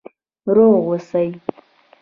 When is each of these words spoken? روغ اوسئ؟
روغ 0.55 0.75
اوسئ؟ 0.87 1.25